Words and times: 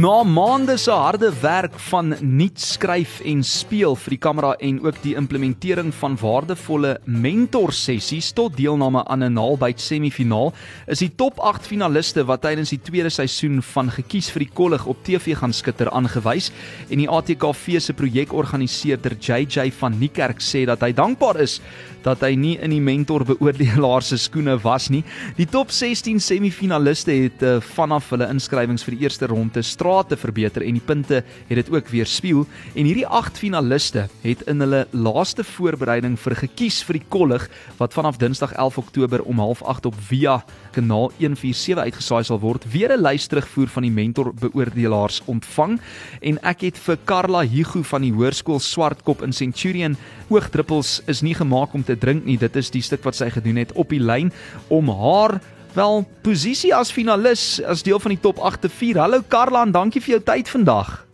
Na 0.00 0.22
maande 0.24 0.78
se 0.78 0.92
harde 0.94 1.28
werk 1.42 1.74
van 1.90 2.14
nuut 2.20 2.60
skryf 2.62 3.18
en 3.26 3.42
speel 3.44 3.96
vir 4.00 4.14
die 4.14 4.18
kamera 4.22 4.52
en 4.62 4.78
ook 4.86 5.00
die 5.02 5.12
implementering 5.18 5.90
van 5.98 6.14
waardevolle 6.16 6.94
mentor 7.04 7.74
sessies 7.76 8.30
tot 8.32 8.56
deelname 8.56 9.02
aan 9.04 9.24
'n 9.24 9.34
naalbyt 9.34 9.80
semifinaal, 9.80 10.54
is 10.86 10.98
die 11.04 11.10
top 11.16 11.40
8 11.40 11.66
finaliste 11.66 12.24
wat 12.24 12.40
tydens 12.40 12.70
die 12.70 12.80
tweede 12.80 13.10
seisoen 13.10 13.60
van 13.62 13.90
Gekies 13.90 14.30
vir 14.30 14.44
die 14.46 14.54
Kollig 14.54 14.86
op 14.86 15.04
TV 15.04 15.36
gaan 15.36 15.52
skitter 15.52 15.90
aangewys 15.90 16.50
en 16.88 16.98
die 16.98 17.08
ATKV 17.08 17.80
se 17.80 17.92
projekorganiseerder 17.92 19.16
JJ 19.20 19.70
van 19.70 19.98
Niekerk 19.98 20.40
sê 20.40 20.64
dat 20.64 20.80
hy 20.80 20.92
dankbaar 20.92 21.40
is 21.40 21.60
dat 22.02 22.20
hy 22.20 22.34
nie 22.34 22.56
in 22.62 22.70
die 22.70 22.80
mentor 22.80 23.24
beoordelaar 23.24 24.02
se 24.02 24.16
skoene 24.16 24.56
was 24.62 24.88
nie. 24.88 25.04
Die 25.36 25.46
top 25.46 25.70
16 25.70 26.20
semifinaliste 26.20 27.12
het 27.12 27.42
uh, 27.42 27.60
vanaf 27.60 28.10
hulle 28.10 28.28
inskrywings 28.32 28.84
vir 28.86 28.96
die 28.96 29.04
eerste 29.04 29.26
ronde 29.26 29.62
strate 29.90 30.16
verbeter 30.16 30.62
en 30.62 30.76
die 30.78 30.84
punte 30.84 31.22
het 31.48 31.58
dit 31.58 31.70
ook 31.72 31.88
weer 31.90 32.06
spieël 32.06 32.44
en 32.78 32.86
hierdie 32.86 33.06
8 33.06 33.40
finaliste 33.42 34.04
het 34.22 34.44
in 34.50 34.62
hulle 34.62 34.84
laaste 34.94 35.42
voorbereiding 35.44 36.14
vir 36.20 36.36
gekies 36.44 36.78
vir 36.86 37.00
die 37.00 37.08
kollig 37.10 37.48
wat 37.80 37.96
vanaf 37.96 38.20
Dinsdag 38.20 38.52
11 38.54 38.78
Oktober 38.84 39.24
om 39.26 39.42
08:30 39.42 39.90
op 39.90 39.98
Via 40.10 40.36
kanaal 40.76 41.10
147 41.18 41.82
uitgesaai 41.82 42.22
sal 42.24 42.38
word 42.38 42.64
weer 42.72 42.92
'n 42.94 43.02
lys 43.02 43.26
terugvoer 43.26 43.68
van 43.68 43.82
die 43.82 43.90
mentor 43.90 44.32
beoordelaars 44.32 45.22
ontvang 45.26 45.80
en 46.22 46.38
ek 46.42 46.60
het 46.60 46.78
vir 46.78 46.98
Karla 47.04 47.42
Hugo 47.42 47.82
van 47.82 48.02
die 48.02 48.12
hoërskool 48.12 48.60
Swartkop 48.60 49.22
in 49.22 49.32
Centurion 49.32 49.96
oogdruppels 50.28 51.02
is 51.06 51.22
nie 51.22 51.34
gemaak 51.34 51.74
om 51.74 51.82
te 51.82 51.98
drink 51.98 52.24
nie. 52.24 52.38
Dit 52.38 52.56
is 52.56 52.70
die 52.70 52.82
stuk 52.82 53.02
wat 53.04 53.14
sy 53.14 53.30
gedoen 53.30 53.56
het 53.56 53.72
op 53.72 53.88
die 53.88 54.00
lyn 54.00 54.32
om 54.68 54.88
haar 54.88 55.40
wel 55.74 56.04
posisie 56.22 56.74
as 56.74 56.90
finalis 56.92 57.62
as 57.62 57.82
deel 57.82 58.00
van 58.00 58.14
die 58.14 58.20
top 58.20 58.38
8 58.38 58.60
te 58.60 58.68
vier. 58.68 58.98
Hallo 58.98 59.22
Karla 59.28 59.64
dankie 59.70 60.02
vir 60.02 60.16
jou 60.16 60.22
tyd 60.32 60.48
vandag. 60.48 61.06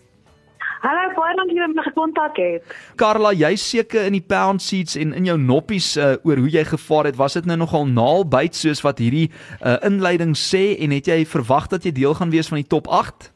Hallo, 0.87 1.07
baie 1.17 1.35
dankie 1.35 1.57
dat 1.59 1.67
jy 1.67 1.75
my 1.75 1.85
gekontak 1.89 2.37
het. 2.39 2.75
Karla, 3.01 3.33
jy 3.35 3.57
seker 3.59 4.07
in 4.07 4.15
die 4.15 4.23
pound 4.23 4.63
seats 4.63 4.95
en 5.01 5.15
in 5.19 5.27
jou 5.27 5.37
noppies 5.41 5.97
uh, 5.99 6.15
oor 6.23 6.39
hoe 6.45 6.51
jy 6.53 6.63
gevaar 6.69 7.11
het. 7.11 7.19
Was 7.19 7.35
dit 7.39 7.49
nou 7.49 7.57
nogal 7.59 7.89
naalbyt 7.91 8.55
soos 8.55 8.85
wat 8.87 9.01
hierdie 9.03 9.31
uh, 9.61 9.79
inleiding 9.87 10.37
sê 10.39 10.77
en 10.85 10.95
het 10.95 11.09
jy 11.11 11.25
verwag 11.27 11.67
dat 11.73 11.89
jy 11.89 11.95
deel 11.97 12.15
gaan 12.15 12.31
wees 12.31 12.53
van 12.53 12.63
die 12.63 12.71
top 12.71 12.87
8? 12.87 13.33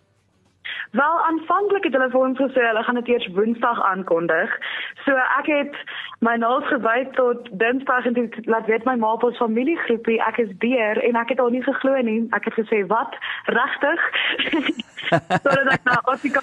Wel 0.91 1.21
aanvanklik 1.25 1.85
het 1.85 1.93
hulle 1.93 2.11
vir 2.11 2.21
ons 2.21 2.39
gesê 2.39 2.63
hulle 2.67 2.83
gaan 2.83 2.99
dit 2.99 3.09
eers 3.09 3.27
Woensdag 3.35 3.83
aankondig. 3.83 4.55
So 5.05 5.15
ek 5.39 5.47
het 5.47 5.77
my 6.19 6.35
naels 6.43 6.67
gebyt 6.67 7.13
tot 7.15 7.47
Dinsdag 7.63 8.09
en 8.11 8.17
dit 8.19 8.39
laat 8.47 8.67
weet 8.67 8.85
my 8.85 8.97
ma 8.99 9.13
op 9.13 9.23
ons 9.29 9.39
familiegroepie 9.39 10.19
ek 10.27 10.43
is 10.45 10.51
beer 10.65 10.99
en 11.09 11.21
ek 11.23 11.31
het 11.35 11.41
al 11.41 11.55
nie 11.55 11.63
geglo 11.63 11.95
nie. 12.11 12.27
Ek 12.35 12.51
het 12.51 12.59
gesê 12.59 12.83
wat 12.91 13.15
regtig? 13.45 14.11
Sodat 15.45 15.73
ek 15.79 15.87
na 15.87 16.01
Afrika 16.11 16.43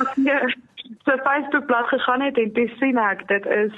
se 1.03 1.20
Facebook 1.23 1.66
bladsy 1.66 1.98
gegaan 1.98 2.22
het 2.22 2.38
en 2.38 2.53
dis 2.53 2.78
sien 2.78 2.98
ek 2.98 3.28
dit 3.28 3.45
is 3.45 3.75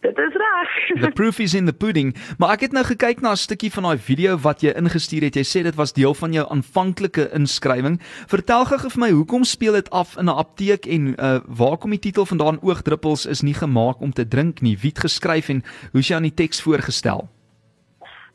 Dit 0.00 0.18
is 0.18 0.32
reg. 0.32 1.00
the 1.00 1.10
proof 1.10 1.38
is 1.38 1.54
in 1.54 1.66
the 1.66 1.72
pudding. 1.72 2.14
Maar 2.38 2.50
ek 2.56 2.60
het 2.60 2.72
nou 2.72 2.84
gekyk 2.84 3.20
na 3.20 3.30
'n 3.30 3.36
stukkie 3.36 3.72
van 3.72 3.82
daai 3.82 3.98
video 3.98 4.36
wat 4.36 4.60
jy 4.60 4.72
ingestuur 4.76 5.22
het. 5.22 5.34
Jy 5.34 5.44
sê 5.44 5.62
dit 5.62 5.74
was 5.74 5.92
deel 5.92 6.14
van 6.14 6.32
jou 6.32 6.46
aanvanklike 6.50 7.30
inskrywing. 7.32 8.00
Vertel 8.28 8.64
gou 8.64 8.90
vir 8.90 9.00
my, 9.00 9.10
hoekom 9.10 9.44
speel 9.44 9.72
dit 9.72 9.90
af 9.90 10.16
in 10.16 10.24
'n 10.24 10.36
apteek 10.36 10.86
en 10.86 11.14
uh 11.18 11.40
waar 11.46 11.76
kom 11.78 11.90
die 11.90 11.98
titel 11.98 12.26
vandaan 12.26 12.58
Oogdruppels 12.62 13.26
is 13.26 13.42
nie 13.42 13.54
gemaak 13.54 14.00
om 14.00 14.12
te 14.12 14.28
drink 14.28 14.60
nie. 14.60 14.76
Wie 14.80 14.90
het 14.90 14.98
geskryf 14.98 15.48
en 15.48 15.62
hoe 15.92 16.00
is 16.00 16.08
jy 16.08 16.16
aan 16.16 16.28
die 16.28 16.34
teks 16.34 16.62
voorgestel? 16.62 17.28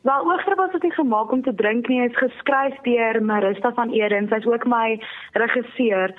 Wel, 0.02 0.25
Oogdruppels 0.25 0.73
is 0.73 0.81
nie 0.81 0.92
gemaak 0.92 1.31
om 1.31 1.44
te 1.44 1.53
drink 1.56 1.88
nie. 1.88 2.02
Dit 2.02 2.12
is 2.12 2.18
geskryf 2.18 2.73
deur 2.81 3.23
Marista 3.23 3.73
van 3.73 3.92
Eden. 3.94 4.28
Sy's 4.28 4.46
ook 4.46 4.66
my 4.66 5.00
regisseur. 5.34 6.14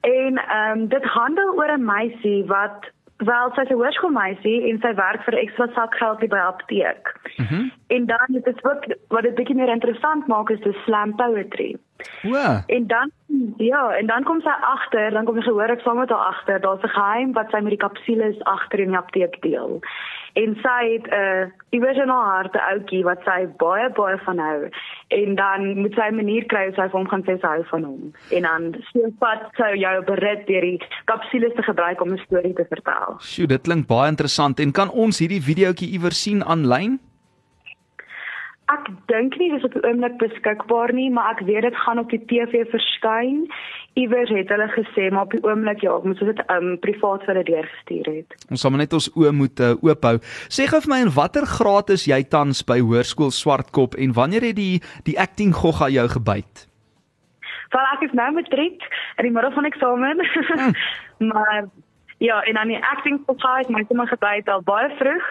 En 0.00 0.38
ehm 0.38 0.78
um, 0.78 0.88
dit 0.88 1.04
handel 1.04 1.54
oor 1.54 1.72
'n 1.76 1.84
meisie 1.84 2.44
wat 2.46 2.90
Wel, 3.18 3.50
sy's 3.54 3.70
'n 3.70 3.74
hoërskoolmeisie 3.74 4.68
en 4.70 4.78
sy 4.78 4.94
werk 4.94 5.22
vir 5.26 5.34
ekstra 5.34 5.66
sakgeld 5.74 6.18
by 6.18 6.36
'n 6.36 6.50
apteek. 6.52 7.04
Mm 7.36 7.70
en 7.88 8.06
dan 8.06 8.26
is 8.36 8.42
dit 8.42 8.64
ook 8.64 8.84
wat 9.08 9.22
dit 9.22 9.34
bietjie 9.34 9.56
meer 9.56 9.68
interessant 9.68 10.26
maak 10.26 10.50
is 10.50 10.60
die 10.60 10.76
slam 10.84 11.14
poetry. 11.16 11.76
Wow. 12.22 12.60
En 12.66 12.86
dan 12.86 13.10
ja, 13.56 13.96
en 13.96 14.06
dan 14.06 14.22
kom 14.22 14.40
sy 14.40 14.56
agter, 14.60 15.10
dan 15.10 15.24
kom 15.24 15.36
sy 15.36 15.42
gehoor 15.42 15.70
ek 15.70 15.80
saam 15.80 15.96
met 15.98 16.10
haar 16.10 16.26
agter, 16.34 16.60
daar's 16.60 16.82
'n 16.82 16.88
geheim 16.88 17.32
wat 17.32 17.50
sy 17.50 17.60
met 17.60 17.70
die 17.70 17.86
kapsules 17.86 18.44
agter 18.44 18.78
in 18.80 18.88
die 18.88 18.98
apteek 18.98 19.42
deel 19.42 19.80
en 20.32 20.56
sy 20.62 20.80
het 20.92 21.06
'n 21.06 21.14
uh, 21.14 21.46
iewers 21.70 21.96
in 21.96 22.08
haar 22.08 22.34
hart 22.34 22.54
'n 22.54 22.66
ouetjie 22.72 23.04
wat 23.04 23.20
sy 23.24 23.46
baie 23.56 23.90
baie 23.90 24.18
van 24.18 24.38
hou 24.38 24.68
en 25.08 25.34
dan 25.34 25.80
moet 25.80 25.94
sy 25.94 26.08
'n 26.10 26.16
manier 26.16 26.44
kry 26.44 26.64
hoe 26.66 26.74
sy 26.74 26.86
vir 26.90 26.98
hom 27.00 27.08
gaan 27.08 27.24
sê 27.24 27.40
sy 27.40 27.48
hou 27.54 27.64
van 27.70 27.84
hom 27.84 28.12
en 28.36 28.42
dan 28.42 28.62
so 28.92 29.10
vat 29.20 29.42
sy 29.56 29.70
jou 29.80 30.04
berit 30.04 30.46
deur 30.46 30.60
die 30.60 30.80
kapsules 31.04 31.54
te 31.56 31.62
gebruik 31.62 32.00
om 32.00 32.12
'n 32.12 32.24
storie 32.26 32.54
te 32.54 32.66
vertel. 32.68 33.16
Sjoe, 33.20 33.46
dit 33.46 33.62
klink 33.62 33.86
baie 33.86 34.08
interessant 34.08 34.60
en 34.60 34.72
kan 34.72 34.90
ons 34.90 35.18
hierdie 35.18 35.42
videoetjie 35.42 35.92
iewers 35.92 36.22
sien 36.22 36.44
aanlyn? 36.44 37.00
Ek 38.68 38.88
dink 39.08 39.36
nie 39.40 39.48
dis 39.54 39.64
op 39.64 39.72
die 39.72 39.80
oomblik 39.80 40.18
beskikbaar 40.20 40.92
nie, 40.92 41.08
maar 41.12 41.32
ek 41.32 41.46
weet 41.48 41.64
dit 41.64 41.76
gaan 41.86 42.00
op 42.02 42.10
die 42.12 42.20
TV 42.28 42.66
verskyn. 42.68 43.46
Iewers 43.96 44.28
het 44.34 44.52
hulle 44.52 44.68
gesê, 44.74 45.08
maar 45.08 45.24
op 45.24 45.32
die 45.32 45.40
oomblik 45.46 45.80
ja, 45.86 45.94
ek 45.96 46.04
moet 46.04 46.20
dit 46.20 46.42
um 46.52 46.74
privaat 46.84 47.24
vir 47.24 47.32
hulle 47.32 47.46
deurgestuur 47.48 48.10
het. 48.12 48.36
Ons 48.52 48.66
sal 48.66 48.76
net 48.76 48.92
ons 48.92 49.08
oë 49.16 49.32
moet 49.40 49.64
uh, 49.64 49.72
oophou. 49.88 50.14
Sê 50.52 50.68
gou 50.68 50.82
vir 50.84 50.92
my 50.92 51.00
in 51.06 51.14
watter 51.16 51.48
graad 51.48 51.94
is 51.96 52.04
jy 52.10 52.20
tans 52.28 52.60
by 52.68 52.76
Hoërskool 52.84 53.32
Swartkop 53.32 53.96
en 53.96 54.12
wanneer 54.20 54.50
het 54.50 54.60
die 54.60 54.82
die 55.08 55.16
acting 55.16 55.56
gogga 55.56 55.88
jou 55.94 56.04
gebyt? 56.18 56.68
Wel 57.72 57.90
ek 57.96 58.04
is 58.04 58.16
nou 58.16 58.30
matriek 58.36 58.84
in 59.16 59.28
die 59.28 59.32
middel 59.32 59.52
van 59.56 59.68
eksamen. 59.68 60.24
Hmm. 60.52 60.76
maar 61.32 61.64
ja, 62.18 62.42
en 62.42 62.60
dan 62.60 62.68
die 62.68 62.84
acting 62.84 63.22
gogga 63.26 63.56
het 63.62 63.72
my 63.72 63.84
sommer 63.88 64.12
gebyt 64.12 64.48
al 64.48 64.62
baie 64.68 64.92
vroeg. 65.00 65.26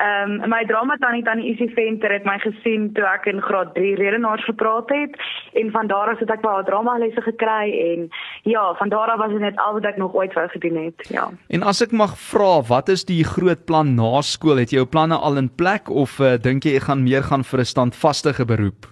Ehm 0.00 0.40
um, 0.40 0.48
my 0.48 0.64
drama 0.64 0.96
tannie 0.96 1.24
tannie 1.24 1.52
Isie 1.52 1.70
Venter 1.74 2.12
het 2.12 2.24
my 2.24 2.38
gesien 2.40 2.92
toe 2.96 3.04
ek 3.04 3.26
in 3.26 3.42
graad 3.44 3.74
3 3.74 3.94
redenaars 4.00 4.44
gepraat 4.44 4.88
het 4.88 5.16
en 5.52 5.70
van 5.70 5.86
daar 5.86 6.12
af 6.14 6.18
het 6.18 6.30
ek 6.30 6.40
baie 6.40 6.64
drama 6.64 6.96
lesse 6.98 7.20
gekry 7.20 7.68
en 7.84 8.08
ja, 8.48 8.74
van 8.78 8.88
daar 8.88 9.12
af 9.12 9.18
was 9.18 9.34
dit 9.36 9.44
net 9.44 9.58
al 9.60 9.76
wat 9.76 9.84
ek 9.84 10.00
nog 10.00 10.14
ooit 10.14 10.32
wou 10.34 10.48
gedoen 10.48 10.84
het. 10.84 11.08
Ja. 11.12 11.28
En 11.48 11.62
as 11.62 11.82
ek 11.84 11.92
mag 11.92 12.16
vra, 12.18 12.62
wat 12.68 12.88
is 12.88 13.04
die 13.04 13.24
groot 13.24 13.64
plan 13.64 13.94
na 13.94 14.22
skool? 14.24 14.56
Het 14.56 14.72
jy 14.72 14.80
jou 14.80 14.88
planne 14.88 15.20
al 15.20 15.36
in 15.36 15.52
plek 15.52 15.90
of 15.90 16.16
uh, 16.20 16.38
dink 16.40 16.64
jy 16.64 16.70
jy 16.78 16.86
gaan 16.86 17.04
meer 17.04 17.22
gaan 17.22 17.44
vir 17.44 17.60
'n 17.60 17.72
standvaste 17.74 18.32
beroep? 18.46 18.86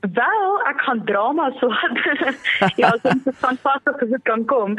Wel, 0.00 0.52
ek 0.70 0.78
kan 0.86 1.00
drama 1.04 1.48
so. 1.58 1.68
ja, 2.82 2.90
dit 3.02 3.26
is 3.26 3.38
fantasties 3.42 4.02
as 4.06 4.12
dit 4.12 4.22
kan 4.22 4.44
kom. 4.44 4.76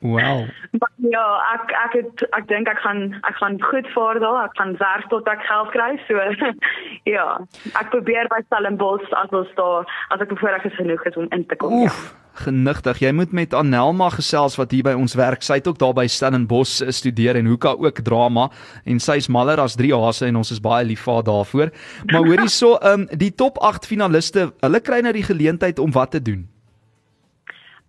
wow. 0.00 0.46
Maar 0.78 0.92
ja, 1.10 1.26
ek 1.54 1.74
ek 1.84 1.98
het 1.98 2.24
ek 2.38 2.46
dink 2.48 2.70
ek 2.70 2.78
gaan 2.86 3.02
ek 3.26 3.36
gaan 3.42 3.58
goed 3.62 3.90
vaar 3.96 4.22
daar. 4.22 4.44
Ek 4.44 4.56
gaan 4.60 4.76
werk 4.78 5.10
tot 5.10 5.28
ek 5.28 5.42
geld 5.50 5.74
kry. 5.74 5.90
So 6.06 6.22
ja, 7.16 7.28
ek 7.74 7.90
probeer 7.90 8.30
by 8.30 8.42
Stellenbosch 8.46 9.10
as 9.24 9.34
ons 9.42 9.54
daar 9.58 9.90
as 10.14 10.22
ek 10.22 10.38
voorreg 10.38 10.70
is 10.70 10.78
genoeg 10.78 11.06
is 11.10 11.18
om 11.18 11.30
in 11.34 11.46
te 11.46 11.58
kom. 11.58 11.82
Ja. 11.82 11.90
Oef. 11.90 12.02
Ja 12.08 12.21
genigtig. 12.44 13.00
Jy 13.02 13.12
moet 13.12 13.32
met 13.32 13.54
Anelma 13.54 14.08
gesels 14.14 14.56
wat 14.60 14.72
hier 14.72 14.86
by 14.86 14.94
ons 14.98 15.14
werk. 15.18 15.42
Sy 15.44 15.60
het 15.60 15.68
ook 15.68 15.80
daar 15.80 15.94
by 15.96 16.06
Stellenbosch 16.10 16.80
studeer 16.94 17.36
en 17.40 17.50
hoeka 17.50 17.74
ook 17.78 18.02
drama 18.04 18.48
en 18.84 19.00
sy's 19.02 19.28
maller 19.28 19.60
as 19.60 19.76
drie 19.76 19.92
hase 19.94 20.26
en 20.28 20.40
ons 20.40 20.52
is 20.54 20.62
baie 20.62 20.86
lief 20.86 21.04
vir 21.06 21.22
daarvoor. 21.28 21.72
Maar 22.12 22.26
hoorie 22.26 22.48
so, 22.48 22.78
ehm 22.80 23.02
um, 23.02 23.08
die 23.18 23.32
top 23.34 23.58
8 23.60 23.86
finaliste, 23.86 24.52
hulle 24.60 24.80
kry 24.80 25.00
nou 25.04 25.12
die 25.12 25.26
geleentheid 25.26 25.78
om 25.78 25.92
wat 25.92 26.10
te 26.16 26.22
doen. 26.22 26.48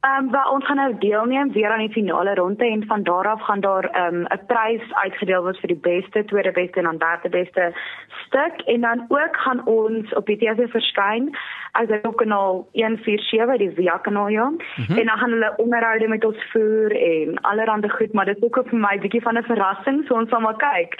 Ehm 0.03 0.35
um, 0.35 0.39
ons 0.51 0.65
gaan 0.65 0.75
nou 0.75 0.95
deelneem 0.99 1.51
weer 1.51 1.71
aan 1.71 1.85
die 1.85 1.95
finale 1.95 2.33
ronde 2.35 2.65
en 2.65 2.85
van 2.87 3.03
daar 3.03 3.27
af 3.27 3.41
gaan 3.41 3.59
daar 3.59 3.83
ehm 3.83 4.15
um, 4.15 4.21
'n 4.21 4.45
prys 4.47 4.93
uitgedeel 4.93 5.41
word 5.41 5.59
vir 5.59 5.67
die 5.67 5.83
beste, 5.91 6.25
tweede 6.25 6.51
beste 6.51 6.77
en 6.79 6.83
dan 6.83 6.97
derde 6.97 7.29
beste 7.29 7.73
stuk 8.25 8.55
en 8.65 8.81
dan 8.81 9.05
ook 9.07 9.35
gaan 9.45 9.65
ons 9.65 10.13
op 10.13 10.25
die 10.25 10.37
TV 10.37 10.69
verskyn 10.71 11.35
as 11.71 11.87
dit 11.87 12.07
op 12.07 12.15
kanaal 12.15 12.67
147 12.71 13.57
die 13.57 13.71
Via 13.75 13.97
kanaal 13.97 14.27
ja. 14.27 14.49
Mm 14.49 14.57
-hmm. 14.75 14.97
En 14.97 15.05
dan 15.05 15.17
gaan 15.17 15.31
hulle 15.31 15.53
onderhoude 15.57 16.07
met 16.07 16.25
ons 16.25 16.37
voer 16.51 16.91
en 16.91 17.41
allerlei 17.41 17.89
goed, 17.89 18.13
maar 18.13 18.25
dit 18.25 18.37
is 18.37 18.43
ook 18.43 18.67
vir 18.69 18.79
my 18.79 18.95
'n 18.95 18.99
bietjie 18.99 19.21
van 19.21 19.37
'n 19.37 19.43
verrassing, 19.43 20.05
so 20.07 20.13
ons 20.13 20.29
sal 20.29 20.39
maar 20.39 20.55
kyk. 20.55 20.91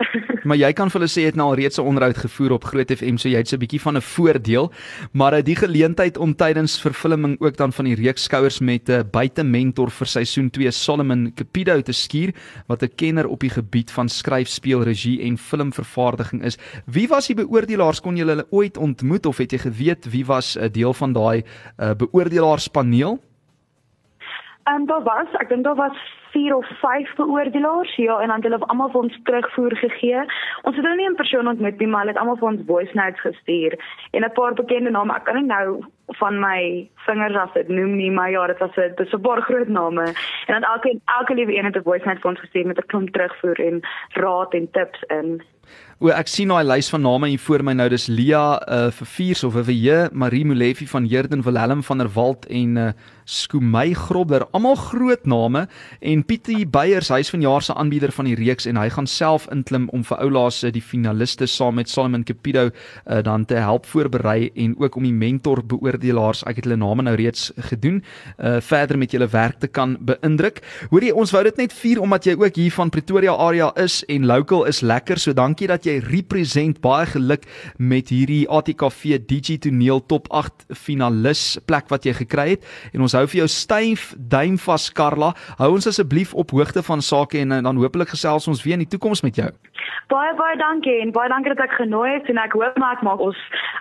maar 0.48 0.56
jy 0.56 0.72
kan 0.72 0.90
vir 0.90 1.00
hulle 1.00 1.12
sê 1.14 1.20
jy 1.20 1.26
het 1.26 1.34
nou 1.34 1.48
al 1.48 1.54
reeds 1.54 1.78
'n 1.78 1.86
onderhoud 1.90 2.16
gevoer 2.16 2.52
op 2.52 2.64
Groot 2.64 2.90
FM, 2.92 3.16
so 3.16 3.28
jy 3.28 3.36
het 3.36 3.48
so 3.48 3.56
'n 3.56 3.64
bietjie 3.64 3.80
van 3.80 3.96
'n 3.96 4.00
voordeel, 4.00 4.72
maar 5.12 5.32
uh, 5.32 5.42
die 5.42 5.56
geleentheid 5.56 6.18
om 6.18 6.34
tydens 6.34 6.80
vervulling 6.80 7.40
ook 7.40 7.56
dan 7.56 7.72
van 7.72 7.84
die 7.84 7.94
reeks 7.94 8.22
skouers 8.24 8.51
met 8.60 8.88
'n 8.88 9.08
buitementor 9.10 9.90
vir 9.90 10.06
seisoen 10.06 10.50
2 10.50 10.70
Solomon 10.70 11.32
Capido 11.34 11.80
te 11.80 11.92
skuur 11.92 12.32
wat 12.66 12.82
'n 12.82 12.94
kenner 12.96 13.26
op 13.26 13.40
die 13.40 13.50
gebied 13.50 13.90
van 13.90 14.08
skryf, 14.08 14.48
speel, 14.48 14.82
regie 14.82 15.22
en 15.22 15.38
filmvervaardiging 15.38 16.42
is. 16.42 16.58
Wie 16.86 17.08
was 17.08 17.26
die 17.26 17.36
beoordelaars 17.36 18.00
kon 18.00 18.16
jy 18.16 18.26
hulle 18.26 18.46
ooit 18.50 18.76
ontmoet 18.76 19.26
of 19.26 19.38
het 19.38 19.52
jy 19.52 19.58
geweet 19.58 20.10
wie 20.10 20.26
was 20.26 20.56
'n 20.58 20.72
deel 20.72 20.94
van 20.94 21.12
daai 21.12 21.42
uh, 21.78 21.94
beoordelaarspaneel? 21.94 23.18
Ehm, 24.64 24.84
daar 24.86 25.02
was, 25.02 25.28
ek 25.32 25.48
dink 25.48 25.64
daar 25.64 25.74
was 25.74 25.96
4 26.32 26.56
of 26.56 26.66
5 26.80 27.14
beoordelaars, 27.14 27.96
ja, 27.96 28.20
en 28.20 28.26
dan 28.26 28.36
het 28.36 28.44
hulle 28.44 28.66
almal 28.66 28.90
vir 28.90 29.00
ons 29.00 29.18
terugvoer 29.22 29.76
gegee. 29.76 30.20
Ons 30.62 30.76
het 30.76 30.84
hulle 30.84 30.96
nie 30.96 31.08
in 31.08 31.18
persoon 31.18 31.48
ontmoet 31.48 31.78
nie, 31.78 31.88
maar 31.88 32.04
hulle 32.04 32.14
het 32.14 32.20
almal 32.20 32.38
vir 32.40 32.48
ons 32.48 32.62
voice 32.66 32.94
notes 32.94 33.20
gestuur 33.20 33.76
en 34.10 34.24
'n 34.24 34.32
paar 34.32 34.54
bekende 34.54 34.90
name. 34.90 35.14
Ek 35.16 35.24
kan 35.24 35.36
nie 35.36 35.46
nou 35.46 35.84
van 36.16 36.38
my 36.40 36.88
vingers 36.96 37.36
af 37.36 37.52
dit 37.52 37.68
noem 37.68 37.96
nie, 37.96 38.10
maar 38.10 38.30
ja, 38.30 38.46
dit 38.46 38.58
was 38.58 38.76
'n 38.76 38.92
dis 38.96 39.12
'n 39.12 39.20
baie 39.20 39.40
groot 39.40 39.68
name. 39.68 40.04
En 40.46 40.60
dan 40.60 40.62
elke 40.62 40.98
elke 41.04 41.34
liewe 41.34 41.56
een 41.56 41.64
het 41.64 41.76
'n 41.76 41.82
voice 41.82 42.06
note 42.06 42.20
vir 42.20 42.30
ons 42.30 42.40
gestuur 42.40 42.66
met 42.66 42.78
'n 42.78 42.86
klomp 42.86 43.10
terugvoer 43.10 43.60
en 43.60 43.80
raad 44.08 44.54
en 44.54 44.70
tips 44.70 45.02
in. 45.02 45.42
O, 46.02 46.08
ek 46.10 46.26
sien 46.26 46.50
daai 46.50 46.64
lys 46.66 46.88
van 46.90 47.04
name 47.06 47.28
hier 47.30 47.38
voor 47.38 47.62
my 47.62 47.76
nou. 47.78 47.88
Dis 47.92 48.08
Lia 48.10 48.58
uh 48.66 48.90
vir 48.90 49.10
Viers 49.14 49.44
of 49.46 49.54
vir 49.54 49.74
J, 49.74 50.08
Marie 50.12 50.44
Molefe 50.44 50.88
van 50.90 51.06
Herden 51.06 51.44
Willem 51.46 51.84
van 51.86 52.02
der 52.02 52.10
Walt 52.16 52.48
en 52.50 52.76
uh 52.76 52.92
Skomey 53.24 53.92
Grobler, 53.94 54.44
almal 54.52 54.74
groot 54.74 55.26
name 55.26 55.66
en 56.00 56.24
Pietie 56.26 56.66
Beyers, 56.66 57.10
hy's 57.12 57.30
vanjaar 57.30 57.62
se 57.62 57.74
aanbieder 57.78 58.12
van 58.12 58.26
die 58.28 58.34
reeks 58.38 58.66
en 58.66 58.76
hy 58.80 58.88
gaan 58.92 59.06
self 59.06 59.46
inklim 59.54 59.88
om 59.94 60.02
vir 60.06 60.18
oulaas 60.24 60.58
se 60.62 60.72
die 60.74 60.82
finaliste 60.82 61.46
saam 61.46 61.78
met 61.78 61.90
Solomon 61.90 62.24
Capido 62.26 62.68
uh, 62.68 63.20
dan 63.22 63.46
te 63.46 63.60
help 63.62 63.86
voorberei 63.86 64.50
en 64.58 64.74
ook 64.80 64.98
om 64.98 65.06
die 65.06 65.14
mentor 65.14 65.62
beoordelaars, 65.64 66.42
ek 66.50 66.60
het 66.60 66.68
hulle 66.68 66.80
name 66.80 67.06
nou 67.06 67.14
reeds 67.18 67.50
gedoen, 67.70 68.02
uh 68.38 68.58
verder 68.62 68.98
met 68.98 69.12
julle 69.14 69.28
werk 69.30 69.58
te 69.62 69.68
kan 69.68 69.96
beïndruk. 70.00 70.60
Hoorie, 70.90 71.14
ons 71.14 71.32
wou 71.34 71.42
dit 71.46 71.58
net 71.62 71.72
vier 71.74 72.00
omdat 72.02 72.26
jy 72.26 72.36
ook 72.38 72.58
hier 72.58 72.74
van 72.74 72.90
Pretoria 72.92 73.34
area 73.34 73.70
is 73.80 74.02
en 74.12 74.26
local 74.26 74.66
is 74.70 74.82
lekker, 74.82 75.18
so 75.18 75.34
dankie 75.52 75.68
dat 75.68 75.84
jy 75.84 75.98
represent 76.06 76.78
baie 76.80 77.04
geluk 77.12 77.44
met 77.76 78.08
hierdie 78.08 78.46
ATKV 78.48 79.18
DJ 79.28 79.58
toneel 79.60 80.00
top 80.08 80.30
8 80.32 80.64
finalis 80.72 81.58
plek 81.68 81.90
wat 81.92 82.06
jy 82.08 82.14
gekry 82.22 82.46
het 82.54 82.64
en 82.94 83.04
ons 83.04 83.12
hou 83.18 83.26
vir 83.28 83.42
jou 83.42 83.48
styf 83.52 84.12
duim 84.16 84.56
vas 84.64 84.88
Karla. 84.96 85.32
Hou 85.60 85.74
ons 85.76 85.88
asseblief 85.90 86.32
op 86.38 86.54
hoogte 86.56 86.80
van 86.86 87.04
sake 87.04 87.42
en 87.42 87.58
dan 87.66 87.80
hopelik 87.80 88.14
gesels 88.14 88.48
ons 88.48 88.64
weer 88.64 88.78
in 88.78 88.86
die 88.86 88.92
toekoms 88.94 89.20
met 89.26 89.36
jou. 89.36 89.50
Baie 90.12 90.34
baie 90.36 90.56
dankie 90.60 90.98
en 91.00 91.12
baie 91.14 91.30
dankie 91.32 91.54
dat 91.54 91.64
ek 91.66 91.76
genooi 91.80 92.18
is 92.18 92.28
en 92.32 92.40
ek 92.42 92.56
hoop 92.58 92.76
maar 92.80 92.98
ek 92.98 93.04
maak 93.06 93.22
ons 93.24 93.38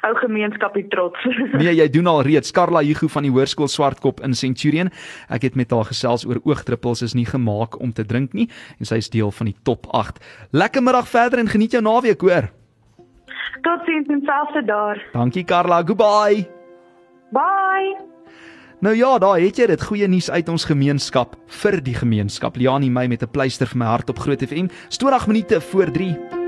ou 0.08 0.14
gemeenskapie 0.22 0.86
trots. 0.94 1.26
nee, 1.60 1.74
jy 1.76 1.88
doen 1.94 2.10
al 2.12 2.24
reeds 2.28 2.54
Karla 2.56 2.84
Hugo 2.86 3.10
van 3.12 3.28
die 3.28 3.34
Hoërskool 3.34 3.70
Swartkop 3.72 4.24
in 4.26 4.38
Centurion. 4.38 4.92
Ek 5.30 5.48
het 5.48 5.60
met 5.60 5.74
haar 5.74 5.90
gesels 5.92 6.26
oor 6.28 6.42
oogdruppels 6.46 7.04
is 7.08 7.18
nie 7.18 7.28
gemaak 7.28 7.80
om 7.82 7.94
te 7.94 8.06
drink 8.08 8.36
nie 8.38 8.50
en 8.80 8.90
sy 8.90 9.02
is 9.02 9.12
deel 9.14 9.34
van 9.36 9.52
die 9.52 9.58
top 9.68 9.90
8. 9.92 10.22
Lekker 10.56 10.86
middag 10.86 11.10
verder 11.12 11.44
en 11.44 11.52
geniet 11.52 11.78
jou 11.78 11.84
naweek, 11.86 12.22
hoor. 12.22 12.52
Totsiens 13.62 14.10
en 14.10 14.24
selfs 14.26 14.66
daar. 14.66 15.04
Dankie 15.14 15.46
Karla, 15.46 15.84
goodbye. 15.86 16.48
Bye. 17.32 18.11
Nou 18.82 18.96
ja, 18.96 19.18
daar 19.22 19.38
het 19.38 19.60
jy 19.62 19.68
dit 19.70 19.84
goeie 19.86 20.08
nuus 20.10 20.32
uit 20.34 20.48
ons 20.50 20.64
gemeenskap 20.66 21.36
vir 21.62 21.78
die 21.86 21.94
gemeenskap. 21.94 22.58
Liani 22.58 22.90
my 22.90 23.06
met 23.08 23.22
'n 23.22 23.30
pleister 23.30 23.68
vir 23.68 23.78
my 23.78 23.86
hart 23.86 24.10
op 24.10 24.20
Groot 24.20 24.42
FM. 24.42 24.70
Stoor 24.90 25.12
8 25.12 25.28
minute 25.28 25.62
voor 25.62 25.92
3. 25.92 26.41